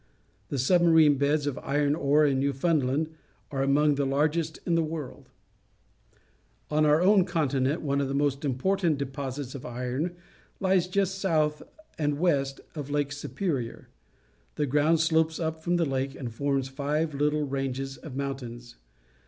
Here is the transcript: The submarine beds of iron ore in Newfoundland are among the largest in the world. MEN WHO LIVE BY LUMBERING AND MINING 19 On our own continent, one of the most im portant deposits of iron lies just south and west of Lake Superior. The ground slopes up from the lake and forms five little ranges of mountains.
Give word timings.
The 0.49 0.57
submarine 0.57 1.19
beds 1.19 1.45
of 1.45 1.59
iron 1.59 1.93
ore 1.93 2.25
in 2.25 2.39
Newfoundland 2.39 3.11
are 3.51 3.61
among 3.61 3.93
the 3.93 4.03
largest 4.07 4.57
in 4.65 4.73
the 4.73 4.81
world. 4.81 5.25
MEN 5.25 5.25
WHO 5.25 5.27
LIVE 5.27 6.17
BY 6.17 6.75
LUMBERING 6.75 6.81
AND 6.81 6.87
MINING 6.87 6.89
19 6.89 6.89
On 6.89 6.91
our 6.91 7.17
own 7.19 7.25
continent, 7.45 7.81
one 7.83 8.01
of 8.01 8.07
the 8.07 8.13
most 8.15 8.43
im 8.43 8.55
portant 8.57 8.97
deposits 8.97 9.53
of 9.53 9.63
iron 9.63 10.15
lies 10.59 10.87
just 10.87 11.19
south 11.19 11.61
and 11.99 12.17
west 12.17 12.61
of 12.73 12.89
Lake 12.89 13.11
Superior. 13.11 13.89
The 14.55 14.65
ground 14.65 14.99
slopes 14.99 15.39
up 15.39 15.61
from 15.63 15.75
the 15.75 15.85
lake 15.85 16.15
and 16.15 16.33
forms 16.33 16.67
five 16.67 17.13
little 17.13 17.43
ranges 17.45 17.95
of 17.97 18.15
mountains. 18.15 18.77